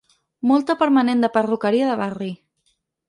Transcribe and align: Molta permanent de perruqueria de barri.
Molta 0.51 0.75
permanent 0.79 1.21
de 1.25 1.31
perruqueria 1.37 1.91
de 1.91 1.99
barri. 2.01 2.31